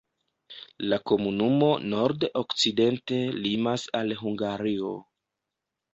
La 0.93 0.97
komunumo 1.09 1.67
nord-okcidente 1.93 3.19
limas 3.45 3.87
al 4.01 4.15
Hungario. 4.23 4.95